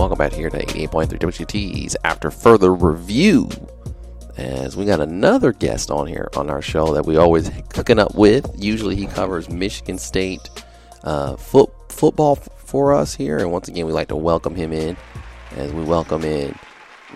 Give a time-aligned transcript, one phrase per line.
[0.00, 3.50] Welcome back here to 88.3 WT's After Further Review.
[4.38, 8.14] As we got another guest on here on our show that we always cooking up
[8.14, 8.50] with.
[8.56, 10.48] Usually he covers Michigan State
[11.04, 13.36] uh, foot, football f- for us here.
[13.36, 14.96] And once again, we like to welcome him in
[15.56, 16.58] as we welcome in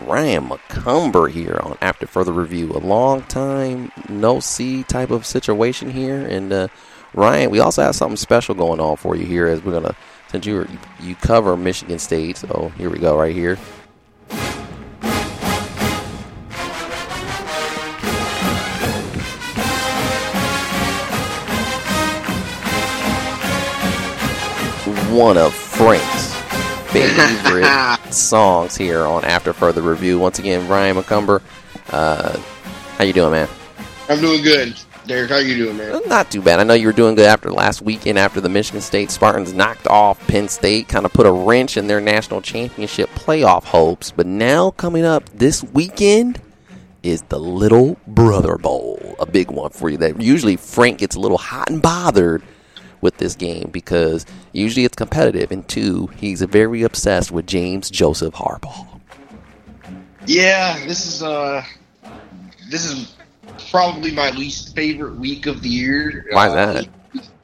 [0.00, 2.72] Ryan McCumber here on After Further Review.
[2.72, 6.20] A long time no see type of situation here.
[6.26, 6.68] And uh,
[7.14, 9.96] Ryan, we also have something special going on for you here as we're going to
[10.34, 10.66] since you
[10.98, 13.54] you cover Michigan State, so here we go right here.
[25.14, 26.34] One of Frank's
[26.90, 30.18] favorite songs here on After Further Review.
[30.18, 31.42] Once again, Ryan McCumber,
[31.92, 32.36] uh,
[32.98, 33.48] how you doing, man?
[34.08, 34.76] I'm doing good.
[35.06, 36.00] Derek, how you doing, man?
[36.06, 36.60] Not too bad.
[36.60, 39.86] I know you were doing good after last weekend after the Michigan State Spartans knocked
[39.86, 44.10] off Penn State, kind of put a wrench in their national championship playoff hopes.
[44.10, 46.40] But now coming up this weekend
[47.02, 49.98] is the Little Brother Bowl, a big one for you.
[49.98, 52.42] That usually Frank gets a little hot and bothered
[53.02, 58.32] with this game because usually it's competitive, and two, he's very obsessed with James Joseph
[58.34, 59.00] Harbaugh.
[60.26, 61.62] Yeah, this is uh,
[62.70, 63.14] this is
[63.70, 66.26] probably my least favorite week of the year.
[66.30, 66.88] Why Uh, that?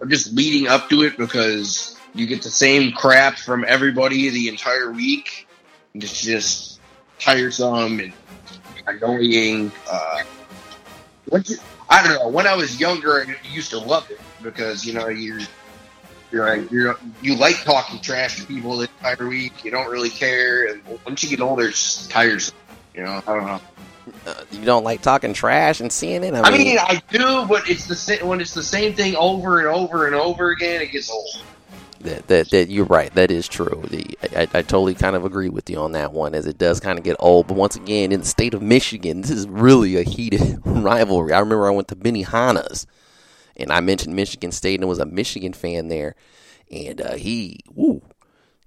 [0.00, 4.48] I'm just leading up to it because you get the same crap from everybody the
[4.48, 5.46] entire week.
[5.94, 6.80] It's just
[7.18, 8.12] tiresome and
[8.86, 9.72] annoying.
[9.90, 10.22] Uh,
[11.28, 11.56] what you,
[11.88, 12.28] I don't know.
[12.28, 15.40] When I was younger, I used to love it because you know you're
[16.30, 19.64] you're like, you're you like talking trash to people the entire week.
[19.64, 22.54] You don't really care, and once you get older, it's just tiresome.
[22.94, 23.60] You know, I don't know.
[24.26, 26.34] Uh, you don't like talking trash and seeing it?
[26.34, 30.06] I mean, I do, but it's the when it's the same thing over and over
[30.06, 31.42] and over again, it gets old.
[32.00, 33.14] That, that, that you're right.
[33.14, 33.84] That is true.
[33.90, 36.80] The, I, I totally kind of agree with you on that one, as it does
[36.80, 37.46] kind of get old.
[37.46, 41.34] But once again, in the state of Michigan, this is really a heated rivalry.
[41.34, 42.86] I remember I went to Benihana's,
[43.56, 46.16] and I mentioned Michigan State, and there was a Michigan fan there,
[46.70, 48.00] and uh, he, woo,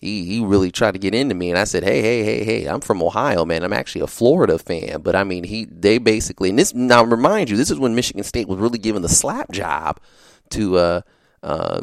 [0.03, 2.65] he he really tried to get into me, and I said, hey, hey, hey, hey,
[2.67, 3.63] I'm from Ohio, man.
[3.63, 7.49] I'm actually a Florida fan, but I mean, he they basically, and this now remind
[7.49, 9.99] you, this is when Michigan State was really giving the slap job
[10.51, 10.77] to.
[10.77, 11.01] uh
[11.43, 11.81] uh,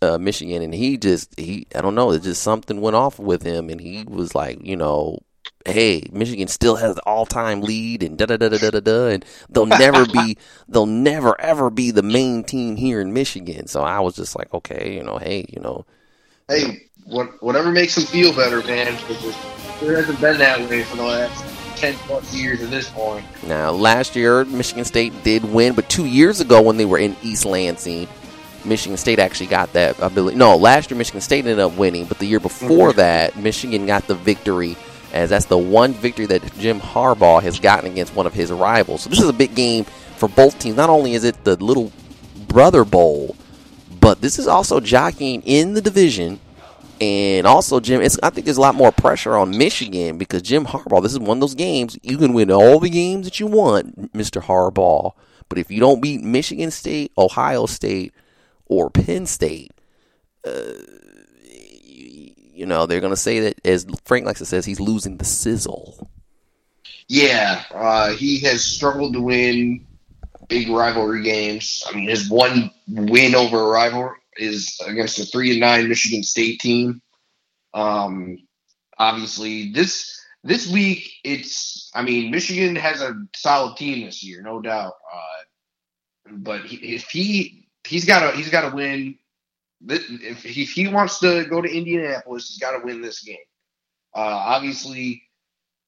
[0.00, 3.42] uh, Michigan, and he just he I don't know, it just something went off with
[3.42, 5.18] him, and he was like, you know,
[5.64, 8.80] hey, Michigan still has the all time lead, and da da da da da da
[8.80, 10.36] da, and they'll never be
[10.68, 13.66] they'll never ever be the main team here in Michigan.
[13.68, 15.86] So I was just like, okay, you know, hey, you know,
[16.52, 18.94] Hey, what, whatever makes them feel better, man.
[19.08, 19.24] because
[19.82, 21.42] It hasn't been that way for the last
[21.76, 23.24] ten plus years at this point.
[23.46, 27.16] Now, last year, Michigan State did win, but two years ago when they were in
[27.22, 28.06] East Lansing,
[28.66, 30.36] Michigan State actually got that ability.
[30.36, 32.98] No, last year Michigan State ended up winning, but the year before mm-hmm.
[32.98, 34.76] that, Michigan got the victory,
[35.14, 39.02] as that's the one victory that Jim Harbaugh has gotten against one of his rivals.
[39.02, 39.84] So this is a big game
[40.16, 40.76] for both teams.
[40.76, 41.90] Not only is it the Little
[42.46, 43.36] Brother Bowl,
[44.02, 46.40] but this is also jockeying in the division.
[47.00, 51.02] And also, Jim, I think there's a lot more pressure on Michigan because Jim Harbaugh,
[51.02, 54.12] this is one of those games, you can win all the games that you want,
[54.12, 54.42] Mr.
[54.42, 55.12] Harbaugh.
[55.48, 58.12] But if you don't beat Michigan State, Ohio State,
[58.66, 59.70] or Penn State,
[60.44, 60.50] uh,
[61.44, 65.16] you, you know, they're going to say that, as Frank likes to say, he's losing
[65.18, 66.10] the sizzle.
[67.06, 69.86] Yeah, uh, he has struggled to win
[70.52, 71.82] big rivalry games.
[71.88, 76.22] I mean, his one win over a rival is against a three and nine Michigan
[76.22, 77.00] State team.
[77.72, 78.38] Um,
[78.98, 81.90] obviously, this this week it's.
[81.94, 84.92] I mean, Michigan has a solid team this year, no doubt.
[85.12, 89.16] Uh, but he, if he he's got to he's got to win.
[89.88, 93.36] If he, if he wants to go to Indianapolis, he's got to win this game.
[94.14, 95.22] Uh, obviously,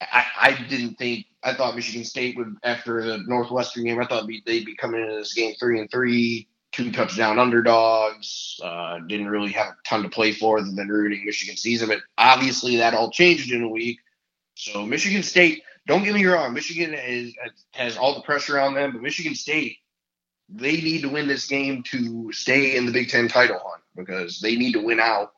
[0.00, 4.00] I, I didn't think I thought Michigan State would after the Northwestern game.
[4.00, 8.58] I thought they'd be coming into this game three and three, two touchdown underdogs.
[8.64, 11.98] Uh, didn't really have a ton to play for other than rooting Michigan season, but
[12.16, 13.98] obviously that all changed in a week.
[14.54, 17.34] So Michigan State, don't get me wrong, Michigan is,
[17.72, 19.76] has all the pressure on them, but Michigan State,
[20.48, 24.40] they need to win this game to stay in the Big Ten title hunt because
[24.40, 25.33] they need to win out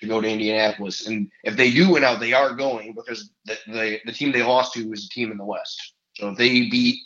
[0.00, 1.06] to go to Indianapolis.
[1.06, 4.42] And if they do win out, they are going because the, the, the team they
[4.42, 5.94] lost to is a team in the West.
[6.14, 6.98] So if they beat,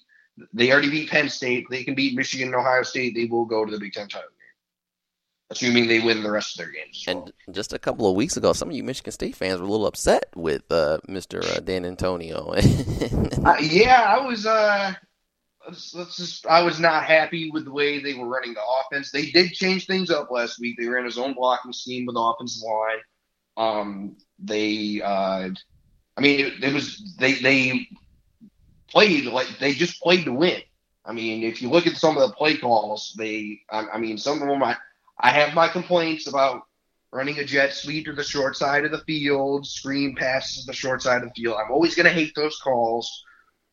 [0.52, 3.64] they already beat Penn State, they can beat Michigan and Ohio State, they will go
[3.64, 4.38] to the Big Ten title game.
[5.50, 7.04] Assuming they win the rest of their games.
[7.06, 9.70] And just a couple of weeks ago, some of you Michigan State fans were a
[9.70, 11.44] little upset with uh, Mr.
[11.44, 12.54] Uh, D'Antonio.
[13.44, 14.46] uh, yeah, I was.
[15.66, 16.46] Let's, let's just.
[16.46, 19.10] I was not happy with the way they were running the offense.
[19.10, 20.76] They did change things up last week.
[20.78, 22.98] They ran a zone blocking scheme with the offensive line.
[23.56, 25.00] Um, they.
[25.02, 25.50] Uh,
[26.16, 27.88] I mean, it, it was they they
[28.88, 30.62] played like they just played to win.
[31.04, 33.60] I mean, if you look at some of the play calls, they.
[33.70, 34.62] I, I mean, some of them.
[34.62, 34.76] I,
[35.20, 36.62] I have my complaints about
[37.12, 40.72] running a jet sweep to the short side of the field, screen passes to the
[40.72, 41.56] short side of the field.
[41.62, 43.24] I'm always going to hate those calls.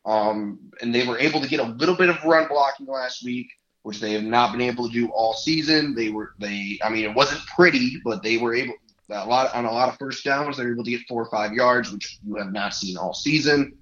[0.04, 3.48] Um, and they were able to get a little bit of run blocking last week,
[3.82, 5.94] which they have not been able to do all season.
[5.94, 8.74] They were they, I mean, it wasn't pretty, but they were able
[9.10, 10.56] a lot on a lot of first downs.
[10.56, 13.14] They were able to get four or five yards, which you have not seen all
[13.14, 13.76] season.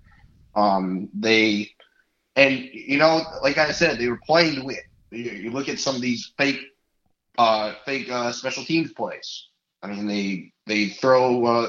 [0.54, 1.70] Um, they
[2.36, 4.76] and you know, like I said, they were playing to win.
[5.10, 6.60] You, you look at some of these fake
[7.36, 9.48] uh, fake uh, special teams plays.
[9.82, 11.68] I mean, they they throw uh,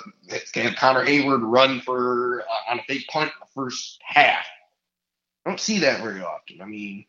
[0.75, 4.45] Connor Heyward run for uh, on a fake punt in the first half.
[5.45, 6.61] I don't see that very often.
[6.61, 7.05] I mean,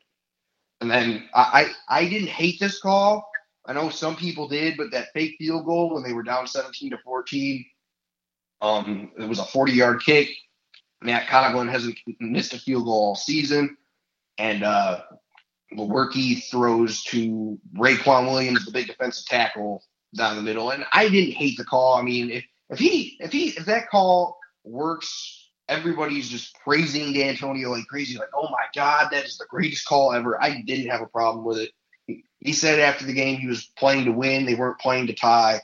[0.81, 3.29] and then I I, I didn't hate this call.
[3.67, 6.91] I know some people did, but that fake field goal when they were down 17
[6.91, 7.65] to 14,
[8.63, 10.29] um, it was a 40 yard kick.
[11.03, 13.77] Matt Coghlin hasn't missed a field goal all season,
[14.39, 15.01] and uh,
[15.75, 19.83] Lewerke throws to Raequan Williams, the big defensive tackle
[20.15, 20.71] down the middle.
[20.71, 21.95] And I didn't hate the call.
[21.95, 27.71] I mean, if, if he if he if that call works, everybody's just praising D'Antonio
[27.71, 30.43] like crazy, like, oh my God, that is the greatest call ever.
[30.43, 31.71] I didn't have a problem with it.
[32.07, 35.15] He, he said after the game he was playing to win, they weren't playing to
[35.15, 35.61] tie,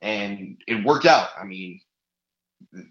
[0.00, 1.28] and it worked out.
[1.38, 1.80] I mean,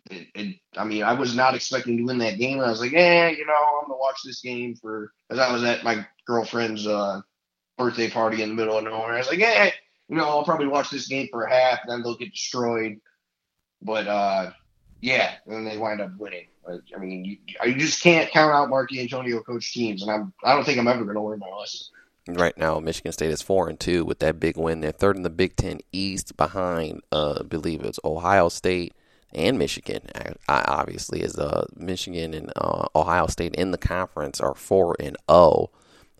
[0.10, 2.60] it, it, I mean, I was not expecting to win that game.
[2.60, 5.64] I was like, eh, you know, I'm gonna watch this game for because I was
[5.64, 7.22] at my girlfriend's uh,
[7.78, 9.14] birthday party in the middle of nowhere.
[9.14, 9.72] I was like, eh,
[10.12, 13.00] you know, I'll probably watch this game for half, then they'll get destroyed.
[13.82, 14.52] But uh,
[15.00, 16.48] yeah, and they wind up winning.
[16.68, 20.54] I mean, you, you just can't count out Mark D'Antonio coach teams, and I'm I
[20.54, 21.88] don't think I'm ever going to learn my lesson.
[22.28, 24.82] Right now, Michigan State is four and two with that big win.
[24.82, 28.94] They're third in the Big Ten East, behind, uh, I believe it's Ohio State
[29.34, 30.02] and Michigan.
[30.48, 35.18] I, obviously, as uh, Michigan and uh, Ohio State in the conference are four and
[35.30, 35.30] zero.
[35.30, 35.70] Oh.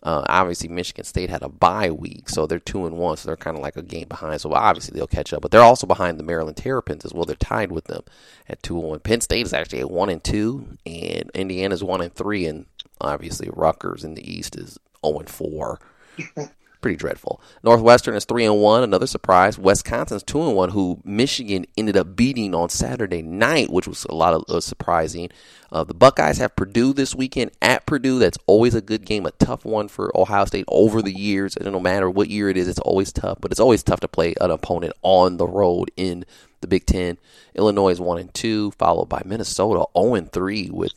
[0.02, 3.36] Uh, obviously, Michigan State had a bye week, so they're two and one, so they're
[3.36, 4.40] kind of like a game behind.
[4.40, 7.24] So obviously they'll catch up, but they're also behind the Maryland Terrapins as well.
[7.24, 8.02] They're tied with them
[8.48, 9.00] at two and one.
[9.00, 12.66] Penn State is actually at one and two, and Indiana's one and three, and
[13.00, 15.78] obviously Rutgers in the East is zero and four.
[16.82, 17.40] pretty dreadful.
[17.62, 19.58] Northwestern is three and one, another surprise.
[19.58, 24.14] Wisconsin's two and one, who Michigan ended up beating on Saturday night, which was a
[24.14, 25.30] lot of uh, surprising.
[25.70, 28.18] Uh, the Buckeyes have Purdue this weekend at Purdue.
[28.18, 31.56] That's always a good game, a tough one for Ohio State over the years.
[31.56, 33.38] And no matter what year it is, it's always tough.
[33.40, 36.26] But it's always tough to play an opponent on the road in
[36.60, 37.16] the Big Ten.
[37.54, 40.92] Illinois is one and two, followed by Minnesota zero and three with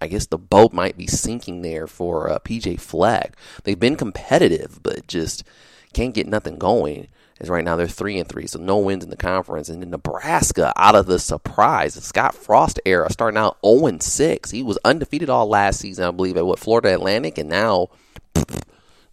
[0.00, 3.36] I guess the boat might be sinking there for uh, PJ Fleck.
[3.64, 5.44] They've been competitive, but just
[5.92, 7.08] can't get nothing going.
[7.40, 9.68] As right now they're three and three, so no wins in the conference.
[9.68, 14.02] And then Nebraska, out of the surprise, the Scott Frost era, starting out 0 and
[14.02, 14.50] six.
[14.50, 17.88] He was undefeated all last season, I believe, at what Florida Atlantic, and now.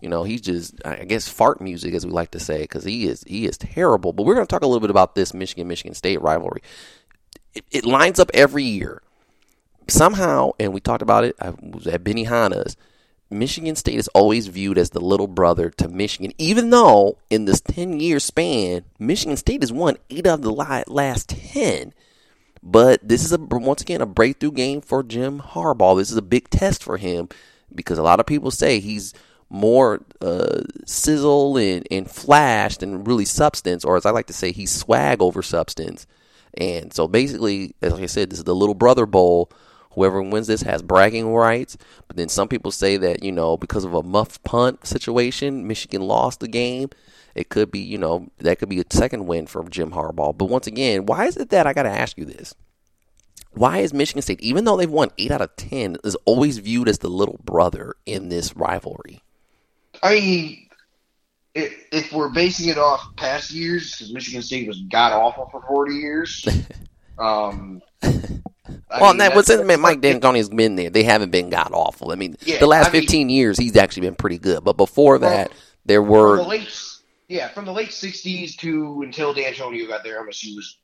[0.02, 3.08] You know, he's just, I guess, fart music, as we like to say, because he
[3.08, 4.14] is he is terrible.
[4.14, 6.62] But we're going to talk a little bit about this Michigan Michigan State rivalry.
[7.56, 9.02] It, it lines up every year
[9.88, 12.78] somehow, and we talked about it, I was at Benihana's,
[13.30, 17.62] Michigan State is always viewed as the little brother to Michigan, even though in this
[17.62, 21.94] 10 year span, Michigan State has won eight of the last 10.
[22.62, 25.98] But this is a once again a breakthrough game for Jim Harbaugh.
[25.98, 27.30] This is a big test for him
[27.74, 29.14] because a lot of people say he's
[29.50, 34.52] more uh, sizzle and, and flash than really substance, or as I like to say,
[34.52, 36.08] he's swag over substance.
[36.56, 39.52] And so basically, as I said, this is the little brother bowl
[39.96, 41.78] Whoever wins this has bragging rights.
[42.08, 46.02] But then some people say that, you know, because of a muff punt situation, Michigan
[46.02, 46.90] lost the game.
[47.34, 50.38] It could be, you know, that could be a second win for Jim Harbaugh.
[50.38, 52.56] But once again, why is it that I got to ask you this?
[53.56, 56.88] why is Michigan State, even though they've won eight out of ten, is always viewed
[56.90, 59.22] as the little brother in this rivalry?
[60.04, 60.70] I mean,
[61.54, 65.96] if, we're basing it off past years, because Michigan State was god awful for forty
[65.96, 66.46] years.
[67.20, 67.82] um,
[68.96, 69.50] I well, mean, that was.
[69.80, 70.90] Mike D'Antoni's been there.
[70.90, 72.12] They haven't been god awful.
[72.12, 74.64] I mean, Yeah, the last I mean- fifteen years, he's actually been pretty good.
[74.64, 75.52] But before Well, that,
[75.86, 76.70] there were the late,
[77.28, 80.78] yeah, from the late '60s to until D'Antonio got there, MSU was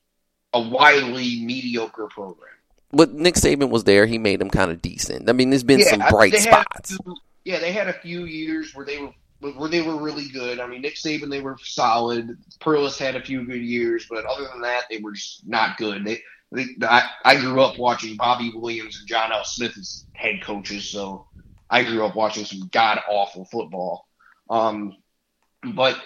[0.53, 2.49] a wildly mediocre program.
[2.91, 4.05] but Nick Saban was there.
[4.05, 5.29] He made them kind of decent.
[5.29, 6.97] I mean, there's been some bright spots.
[7.03, 7.15] few-
[7.45, 9.11] yeah, they had a few years where they were
[9.57, 10.59] where they were really good.
[10.59, 12.37] I mean, Nick Saban, they were solid.
[12.59, 16.05] Perles had a few good years, but other than that, they were just not good.
[16.05, 16.21] They
[16.53, 19.43] I, I grew up watching Bobby Williams and John L.
[19.46, 21.27] Smith as head coaches, so
[21.70, 24.08] I grew up watching some god awful football.
[24.50, 24.98] Um,
[25.74, 25.98] but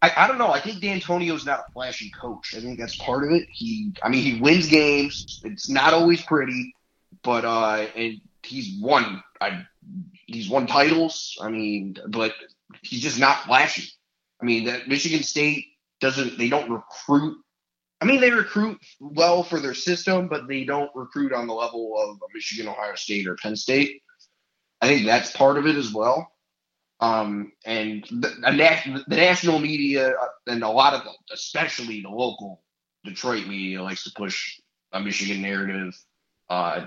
[0.00, 0.48] I, I don't know.
[0.52, 2.54] I think D'Antonio's not a flashy coach.
[2.56, 3.48] I think that's part of it.
[3.50, 5.40] He, I mean, he wins games.
[5.44, 6.74] It's not always pretty,
[7.22, 9.22] but uh, and he's won.
[9.40, 9.66] I,
[10.26, 11.36] he's won titles.
[11.40, 12.34] I mean, but
[12.82, 13.90] he's just not flashy.
[14.40, 15.66] I mean, that Michigan State
[16.00, 16.38] doesn't.
[16.38, 17.38] They don't recruit.
[18.02, 21.94] I mean, they recruit well for their system, but they don't recruit on the level
[21.96, 24.02] of Michigan, Ohio State, or Penn State.
[24.80, 26.32] I think that's part of it as well.
[26.98, 28.34] Um, and the,
[29.08, 32.64] the, national media uh, and a lot of, especially the local
[33.04, 34.58] Detroit media, likes to push
[34.90, 35.96] a Michigan narrative
[36.50, 36.86] uh,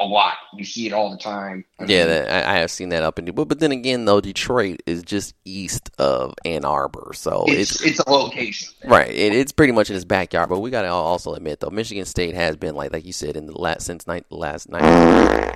[0.00, 0.34] a lot.
[0.56, 1.64] You see it all the time.
[1.78, 3.26] I Yeah, that, I, I have seen that up in.
[3.26, 7.84] But but then again, though, Detroit is just east of Ann Arbor, so it's it's,
[7.84, 8.74] it's a location.
[8.84, 9.10] right.
[9.10, 10.48] It, it's pretty much in his backyard.
[10.48, 13.36] But we got to also admit, though, Michigan State has been like like you said
[13.36, 14.82] in the last since night last night.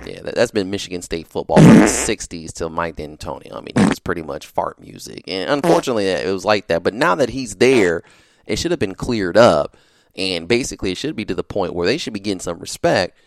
[0.07, 3.53] Yeah, that, that's been Michigan State football from the '60s till Mike D'Antoni.
[3.53, 6.81] I mean, it was pretty much fart music, and unfortunately, it was like that.
[6.83, 8.03] But now that he's there,
[8.45, 9.75] it should have been cleared up,
[10.15, 13.17] and basically, it should be to the point where they should be getting some respect.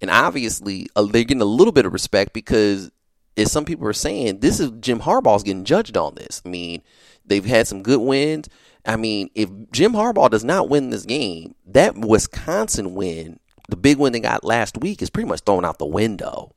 [0.00, 2.90] And obviously, uh, they're getting a little bit of respect because,
[3.36, 6.42] as some people are saying, this is Jim Harbaugh's getting judged on this.
[6.44, 6.82] I mean,
[7.24, 8.48] they've had some good wins.
[8.86, 13.98] I mean, if Jim Harbaugh does not win this game, that Wisconsin win, the big
[13.98, 16.54] win they got last week, is pretty much thrown out the window.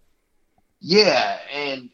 [0.79, 1.89] Yeah, and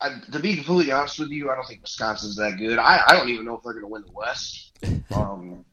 [0.00, 2.78] I, to be completely honest with you, I don't think Wisconsin's that good.
[2.78, 4.68] I, I don't even know if they're going to win the West.
[5.14, 5.64] Um,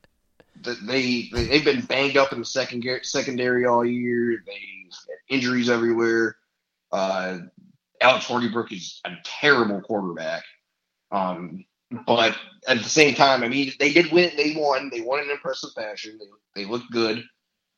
[0.83, 4.43] they, they they've been banged up in the second secondary all year.
[4.45, 6.37] They had injuries everywhere.
[6.91, 7.39] Uh,
[8.01, 10.43] Alex Hornibrook is a terrible quarterback.
[11.11, 11.65] Um,
[12.05, 12.35] but
[12.67, 14.31] at the same time, I mean, they did win.
[14.37, 14.89] They won.
[14.89, 16.19] They won in impressive fashion.
[16.19, 17.23] They they looked good.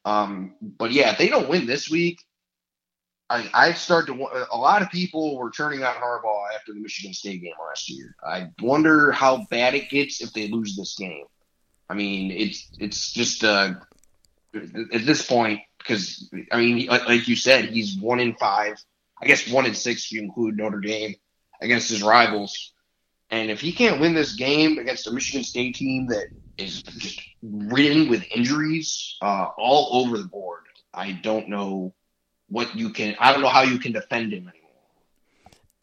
[0.04, 2.22] Um, but yeah, if they don't win this week,
[3.30, 4.14] I I start to.
[4.52, 8.16] A lot of people were turning on Harbaugh after the Michigan State game last year.
[8.24, 11.26] I wonder how bad it gets if they lose this game.
[11.92, 13.74] I mean, it's it's just uh,
[14.56, 18.82] at this point because I mean, like, you said, he's one in five.
[19.22, 21.16] I guess one in six if you include Notre Dame
[21.60, 22.72] against his rivals.
[23.30, 27.20] And if he can't win this game against a Michigan State team that is just
[27.44, 31.94] ridden with injuries uh, all over the board, I don't know
[32.48, 33.18] what you can.
[33.20, 34.50] I don't know how you can defend him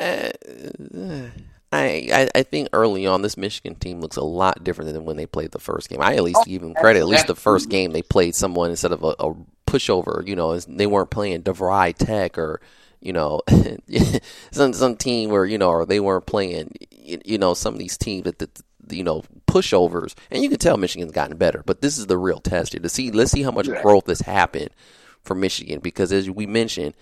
[0.01, 1.29] anymore.
[1.29, 1.31] Uh,
[1.71, 5.17] I, I I think early on this Michigan team looks a lot different than when
[5.17, 6.01] they played the first game.
[6.01, 7.01] I at least give them credit.
[7.01, 9.35] At least the first game they played someone instead of a, a
[9.67, 10.27] pushover.
[10.27, 12.61] You know, they weren't playing DeVry Tech or
[13.01, 13.43] you know
[14.51, 17.79] some some team where you know or they weren't playing you you know some of
[17.79, 18.49] these teams that the,
[18.97, 20.15] you know pushovers.
[20.31, 22.89] And you can tell Michigan's gotten better, but this is the real test here to
[22.89, 23.11] see.
[23.11, 23.83] Let's see how much Yeah.
[23.83, 24.71] growth has happened
[25.23, 26.95] for Michigan because as we mentioned,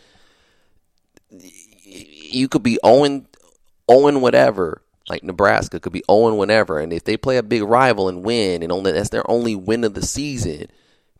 [1.31, 3.25] you could be 0
[3.91, 8.09] 0 whatever, like Nebraska could be 0 whatever, and if they play a big rival
[8.09, 10.67] and win, and only that's their only win of the season,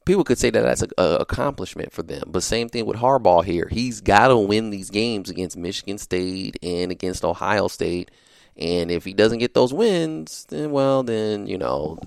[0.05, 2.25] people could say that that's a, a accomplishment for them.
[2.29, 6.59] But same thing with Harbaugh here; he's got to win these games against Michigan State
[6.63, 8.11] and against Ohio State.
[8.59, 11.99] And if he doesn't get those wins, then well, then you know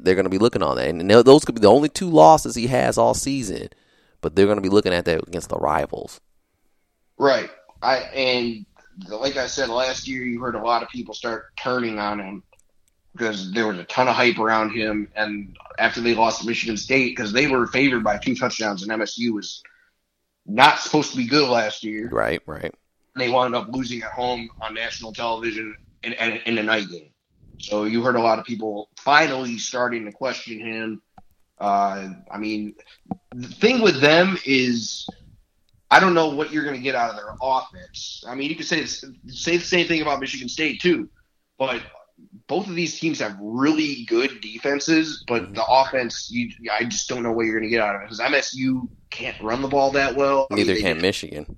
[0.00, 2.56] they're going to be looking on that, and those could be the only two losses
[2.56, 3.68] he has all season.
[4.20, 6.20] But they're going to be looking at that against the rivals.
[7.16, 7.50] Right.
[7.82, 8.66] I and
[9.08, 12.42] like I said last year, you heard a lot of people start turning on him
[13.12, 15.08] because there was a ton of hype around him.
[15.16, 18.92] And after they lost to Michigan State, because they were favored by two touchdowns, and
[18.92, 19.62] MSU was
[20.46, 22.08] not supposed to be good last year.
[22.08, 22.74] Right, right.
[23.16, 27.10] They wound up losing at home on national television in, in, in a night game.
[27.58, 31.02] So you heard a lot of people finally starting to question him.
[31.58, 32.74] Uh, I mean,
[33.34, 35.06] the thing with them is
[35.90, 38.22] I don't know what you're going to get out of their offense.
[38.26, 41.08] I mean, you could say say the same thing about Michigan State too,
[41.58, 41.82] but
[42.46, 45.54] both of these teams have really good defenses, but mm-hmm.
[45.54, 48.04] the offense, you, I just don't know what you're going to get out of it
[48.04, 50.46] because MSU can't run the ball that well.
[50.50, 51.56] I mean, Neither they can Michigan.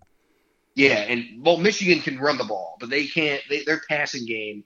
[0.75, 3.43] Yeah, and well, Michigan can run the ball, but they can't.
[3.49, 4.65] They, their passing game.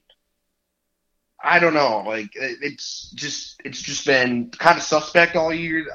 [1.43, 2.05] I don't know.
[2.07, 5.87] Like it's just it's just been kind of suspect all year.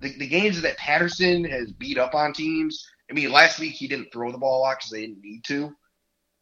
[0.00, 2.86] The, the games that Patterson has beat up on teams.
[3.10, 5.44] I mean, last week he didn't throw the ball a lot because they didn't need
[5.44, 5.74] to,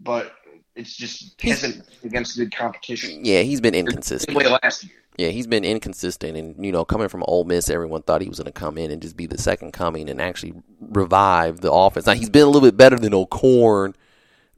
[0.01, 0.33] but
[0.75, 3.25] it's just hasn't against good competition.
[3.25, 4.37] Yeah, he's been inconsistent.
[4.37, 4.93] way last year.
[5.19, 8.39] Yeah, he's been inconsistent, and you know, coming from Ole Miss, everyone thought he was
[8.39, 12.07] going to come in and just be the second coming and actually revive the offense.
[12.07, 13.95] Now he's been a little bit better than O'Korn,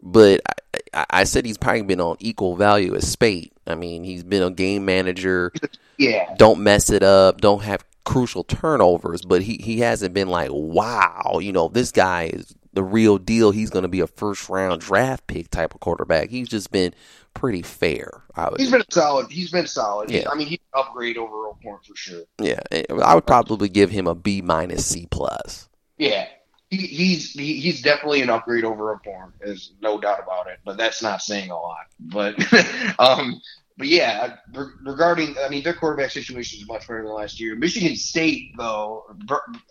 [0.01, 3.51] but I, I, I said he's probably been on equal value as Speight.
[3.67, 5.53] I mean, he's been a game manager.
[5.97, 7.41] Yeah, Don't mess it up.
[7.41, 12.31] Don't have crucial turnovers, but he he hasn't been like, wow, you know, this guy
[12.33, 13.51] is the real deal.
[13.51, 16.31] He's going to be a first round draft pick type of quarterback.
[16.31, 16.95] He's just been
[17.33, 18.23] pretty fair.
[18.35, 19.31] I would he's been solid.
[19.31, 20.11] He's been solid.
[20.11, 20.29] Yeah.
[20.31, 22.23] I mean, he's an upgrade over O'Korn for sure.
[22.39, 22.61] Yeah,
[23.03, 25.69] I would probably give him a B minus C plus.
[25.99, 26.27] Yeah,
[26.71, 29.33] he, he's he, he's definitely an upgrade over O'Korn.
[29.41, 30.59] There's no doubt about it.
[30.65, 31.87] But that's not saying a lot.
[32.01, 32.35] But
[32.99, 33.41] um,
[33.77, 34.37] but yeah,
[34.85, 37.57] regarding I mean their quarterback situation is much better than last year.
[37.57, 39.05] Michigan State though,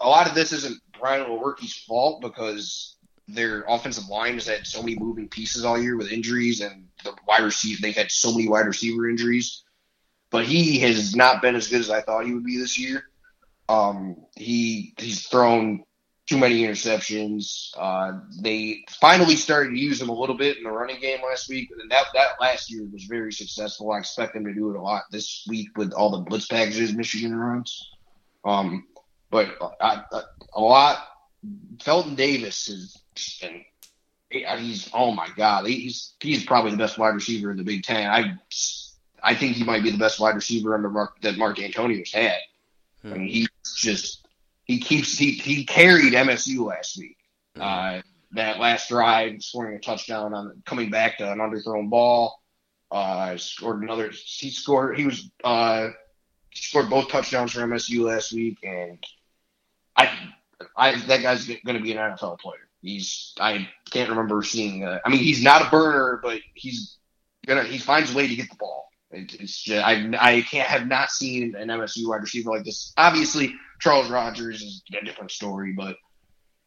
[0.01, 4.81] a lot of this isn't Brian Lewerke's fault because their offensive line has had so
[4.81, 7.79] many moving pieces all year with injuries and the wide receiver.
[7.81, 9.63] They've had so many wide receiver injuries.
[10.29, 13.03] But he has not been as good as I thought he would be this year.
[13.69, 15.83] Um, he he's thrown
[16.25, 17.71] too many interceptions.
[17.77, 21.49] Uh, they finally started to use him a little bit in the running game last
[21.49, 23.91] week, and that that last year was very successful.
[23.91, 26.93] I expect them to do it a lot this week with all the blitz packages
[26.93, 27.91] Michigan runs.
[28.45, 28.87] Um,
[29.29, 30.21] but I, I,
[30.53, 30.99] a lot.
[31.81, 32.97] Felton Davis is,
[33.41, 33.65] been.
[34.29, 38.09] He's oh my god, he's he's probably the best wide receiver in the Big Ten.
[38.09, 38.33] I
[39.21, 42.37] I think he might be the best wide receiver under Mark that Mark Antonio's had.
[43.03, 44.22] I mean, he's just
[44.65, 47.17] he keeps he he carried MSU last week.
[47.59, 48.01] Uh,
[48.31, 52.39] that last drive, scoring a touchdown on coming back to an underthrown ball.
[52.91, 54.11] Uh, scored another.
[54.11, 54.97] He scored.
[54.97, 55.89] He was uh,
[56.53, 59.03] scored both touchdowns for MSU last week, and
[59.95, 60.11] I,
[60.75, 62.69] I that guy's going to be an NFL player.
[62.81, 64.83] He's I can't remember seeing.
[64.83, 66.97] Uh, I mean, he's not a burner, but he's
[67.45, 68.89] gonna he finds a way to get the ball.
[69.11, 72.93] It, it's just, I I can't have not seen an MSU wide receiver like this.
[72.97, 75.97] Obviously, Charles Rogers is a different story, but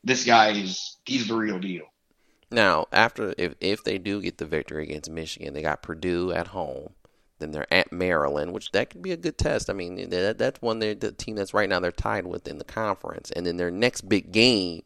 [0.05, 1.85] this guy is he's the real deal.
[2.51, 6.49] Now, after if if they do get the victory against Michigan, they got Purdue at
[6.49, 6.91] home.
[7.39, 9.71] Then they're at Maryland, which that could be a good test.
[9.71, 12.65] I mean, that, that's one the team that's right now they're tied with in the
[12.65, 13.31] conference.
[13.31, 14.83] And then their next big game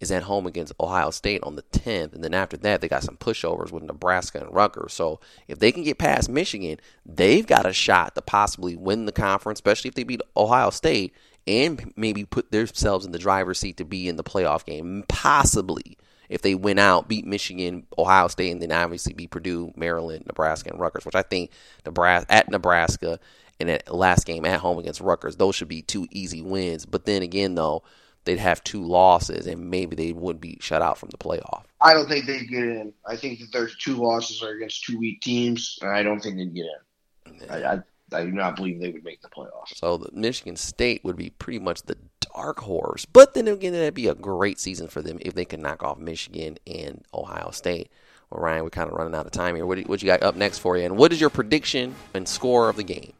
[0.00, 2.14] is at home against Ohio State on the 10th.
[2.14, 4.92] And then after that, they got some pushovers with Nebraska and Rutgers.
[4.92, 9.12] So if they can get past Michigan, they've got a shot to possibly win the
[9.12, 11.14] conference, especially if they beat Ohio State
[11.48, 15.96] and maybe put themselves in the driver's seat to be in the playoff game, possibly
[16.28, 20.70] if they win out, beat Michigan, Ohio State, and then obviously beat Purdue, Maryland, Nebraska,
[20.70, 21.50] and Rutgers, which I think
[21.86, 23.18] Nebraska at Nebraska
[23.58, 26.86] and at last game at home against Rutgers, those should be two easy wins.
[26.86, 27.82] But then again, though,
[28.24, 31.64] they'd have two losses, and maybe they would be shut out from the playoff.
[31.80, 32.92] I don't think they'd get in.
[33.06, 36.36] I think that their two losses are against two weak teams, and I don't think
[36.36, 37.50] they'd get in.
[37.50, 37.78] I, I,
[38.12, 39.76] I do not believe they would make the playoffs.
[39.76, 41.96] So the Michigan State would be pretty much the
[42.34, 43.04] dark horse.
[43.04, 45.98] But then again, that'd be a great season for them if they could knock off
[45.98, 47.90] Michigan and Ohio State.
[48.30, 49.66] Well, Ryan, we're kind of running out of time here.
[49.66, 50.84] What, do- what you got up next for you?
[50.84, 53.12] And what is your prediction and score of the game?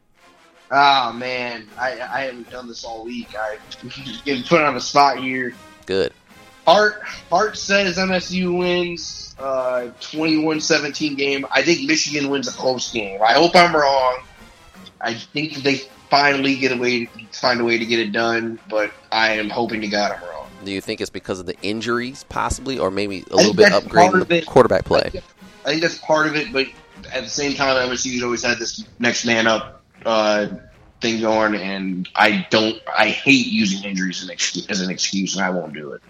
[0.71, 3.29] Oh man, I, I haven't done this all week.
[3.37, 3.57] I
[4.25, 5.53] getting put on the spot here.
[5.87, 6.13] Good.
[6.67, 11.45] Hart Hart says MSU wins uh 21-17 game.
[11.49, 13.19] I think Michigan wins a close game.
[13.25, 14.19] I hope I'm wrong.
[15.01, 15.77] I think they
[16.09, 19.81] finally get a way find a way to get it done, but I am hoping
[19.81, 20.47] to God I'm wrong.
[20.63, 24.21] Do you think it's because of the injuries, possibly, or maybe a little bit upgrading
[24.21, 25.09] of the quarterback play?
[25.65, 26.67] I think that's part of it, but
[27.13, 30.47] at the same time, MSU's always had this next man up uh,
[31.01, 32.81] thing going, and I don't.
[32.97, 36.01] I hate using injuries as an, excuse, as an excuse, and I won't do it.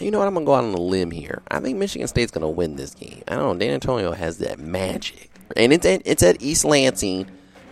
[0.00, 0.26] You know what?
[0.26, 1.42] I'm gonna go out on a limb here.
[1.50, 3.22] I think Michigan State's gonna win this game.
[3.28, 3.66] I don't know.
[3.66, 7.30] D'Antonio has that magic, and it's at, it's at East Lansing,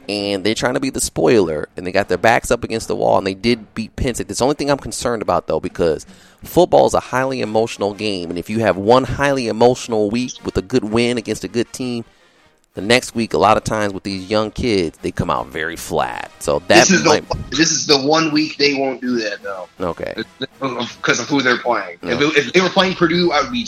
[0.09, 2.97] and they're trying to be the spoiler, and they got their backs up against the
[2.97, 4.29] wall, and they did beat Penn State.
[4.29, 6.07] That's the only thing I'm concerned about though, because
[6.45, 10.57] football is a highly emotional game, and if you have one highly emotional week with
[10.57, 12.05] a good win against a good team.
[12.75, 15.77] The next week, a lot of times with these young kids, they come out very
[15.77, 16.31] flat.
[16.39, 19.43] So that This is might the this is the one week they won't do that
[19.43, 20.15] though, okay.
[20.59, 21.99] because of who they're playing.
[22.03, 23.67] If, it- if they were playing Purdue, I would be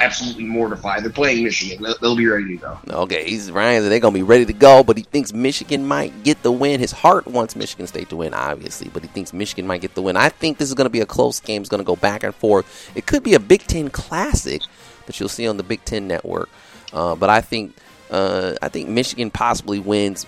[0.00, 1.02] absolutely mortified.
[1.02, 1.82] They're playing Michigan.
[1.82, 2.78] They'll, they'll be ready to go.
[2.88, 6.42] Okay, he's Ryan they're gonna be ready to go, but he thinks Michigan might get
[6.42, 6.80] the win.
[6.80, 10.02] His heart wants Michigan State to win, obviously, but he thinks Michigan might get the
[10.02, 10.16] win.
[10.16, 11.62] I think this is gonna be a close game.
[11.62, 12.92] It's gonna go back and forth.
[12.94, 14.62] It could be a Big Ten classic
[15.06, 16.48] that you'll see on the Big Ten Network.
[16.92, 17.74] Uh, but I think
[18.10, 20.26] uh, I think Michigan possibly wins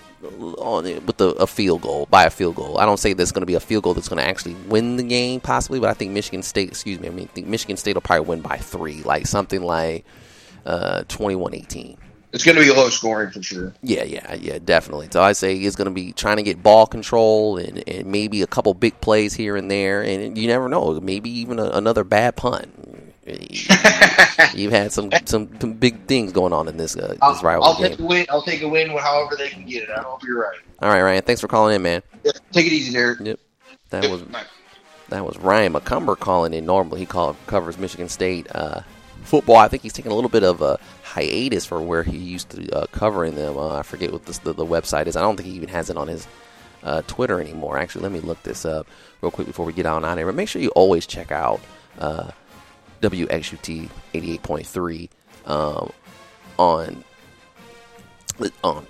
[0.57, 2.77] on with a, a, field goal by a field goal.
[2.77, 4.97] I don't say there's going to be a field goal that's going to actually win
[4.97, 7.77] the game possibly, but I think Michigan State, excuse me, I mean, I think Michigan
[7.77, 10.05] State will probably win by three, like something like
[10.65, 11.97] uh, 21-18.
[12.33, 13.73] It's going to be low scoring for sure.
[13.81, 15.07] Yeah, yeah, yeah, definitely.
[15.11, 18.41] So I say he's going to be trying to get ball control and, and maybe
[18.41, 22.03] a couple big plays here and there, and you never know, maybe even a, another
[22.03, 22.69] bad punt.
[24.53, 27.75] You've had some, some, some big things going on in this uh, this rivalry I'll
[27.75, 28.25] take a win.
[28.29, 29.89] I'll take a win however they can get it.
[29.89, 30.59] I don't hope you're right.
[30.81, 31.21] All right, Ryan.
[31.23, 32.03] Thanks for calling in, man.
[32.23, 33.19] Yeah, take it easy, Derek.
[33.19, 33.39] Yep.
[33.89, 34.23] That was
[35.09, 36.65] that was Ryan McCumber calling in.
[36.65, 38.81] Normally, he call, covers Michigan State uh,
[39.23, 39.57] football.
[39.57, 42.69] I think he's taking a little bit of a hiatus for where he used to
[42.75, 43.57] uh, covering them.
[43.57, 45.15] Uh, I forget what this, the, the website is.
[45.15, 46.27] I don't think he even has it on his
[46.83, 47.77] uh, Twitter anymore.
[47.77, 48.87] Actually, let me look this up
[49.21, 50.25] real quick before we get on out here.
[50.25, 51.61] But make sure you always check out
[51.99, 52.31] uh,
[53.01, 55.09] WXUT 88.3
[55.45, 55.91] um,
[56.57, 57.03] on
[58.63, 58.85] on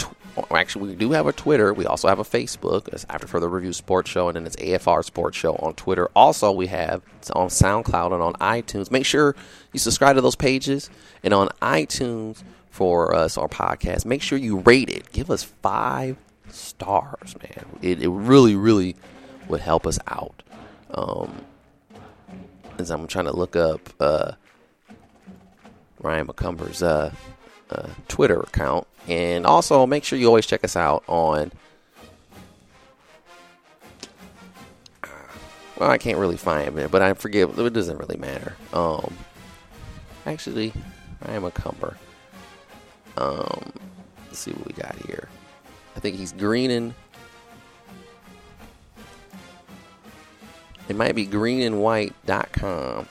[0.55, 1.73] actually we do have a Twitter.
[1.73, 2.87] We also have a Facebook.
[2.89, 6.09] It's After Further Review Sports Show, and then it's AFR Sports Show on Twitter.
[6.15, 8.91] Also, we have it's on SoundCloud and on iTunes.
[8.91, 9.35] Make sure
[9.73, 10.89] you subscribe to those pages,
[11.23, 14.05] and on iTunes for us our podcast.
[14.05, 15.11] Make sure you rate it.
[15.11, 16.17] Give us five
[16.49, 17.65] stars, man.
[17.81, 18.95] It, it really, really
[19.47, 20.43] would help us out.
[20.91, 21.41] Um,
[22.79, 24.33] as I'm trying to look up uh,
[25.99, 27.11] Ryan McCumber's uh,
[27.69, 28.87] uh, Twitter account.
[29.07, 31.51] And also make sure you always check us out on.
[35.77, 37.49] Well, I can't really find it, but I forget.
[37.57, 38.55] It doesn't really matter.
[38.73, 39.13] Um,
[40.25, 40.73] actually,
[41.23, 41.95] Ryan McCumber.
[43.15, 43.73] Um,
[44.25, 45.29] let's see what we got here.
[45.95, 46.95] I think he's greening
[50.87, 53.07] It might be greenandwhite.com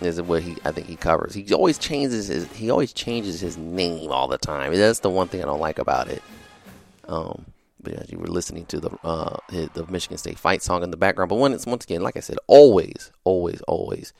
[0.00, 1.34] is what he I think he covers.
[1.34, 4.74] He always changes his he always changes his name all the time.
[4.74, 6.22] That's the one thing I don't like about it.
[7.08, 7.46] Um,
[7.80, 11.30] but you were listening to the uh, the Michigan State fight song in the background.
[11.30, 14.12] But when it's once again, like I said, always, always, always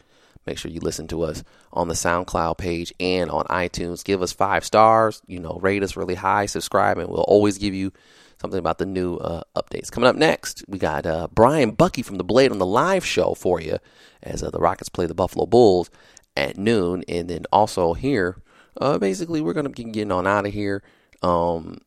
[0.47, 4.03] make sure you listen to us on the SoundCloud page and on iTunes.
[4.03, 5.21] Give us five stars.
[5.27, 6.47] You know, rate us really high.
[6.47, 7.93] Subscribe, and we'll always give you
[8.41, 9.91] something about the new uh, updates.
[9.91, 13.35] Coming up next, we got uh, Brian Bucky from the Blade on the live show
[13.35, 13.79] for you
[14.23, 15.91] as uh, the Rockets play the Buffalo Bulls
[16.37, 17.05] at noon.
[17.09, 18.43] And then also here,
[18.81, 20.83] uh, basically, we're going to be getting on out of here
[21.23, 21.79] um,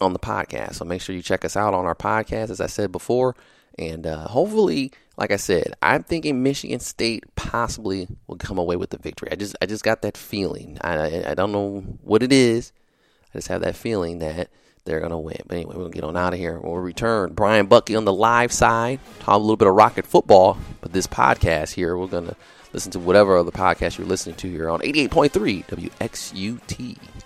[0.00, 0.76] on the podcast.
[0.76, 3.36] So make sure you check us out on our podcast, as I said before.
[3.78, 8.90] And uh, hopefully, like I said, I'm thinking Michigan State possibly will come away with
[8.90, 9.28] the victory.
[9.32, 10.78] I just, I just got that feeling.
[10.80, 12.72] I, I, I don't know what it is.
[13.32, 14.48] I just have that feeling that
[14.84, 15.40] they're going to win.
[15.46, 16.58] But anyway, to get on out of here.
[16.58, 20.06] When we return, Brian Bucky on the live side, talk a little bit of Rocket
[20.06, 20.58] football.
[20.80, 22.36] But this podcast here, we're going to
[22.72, 27.23] listen to whatever other podcast you're listening to here on 88.3 WXUT.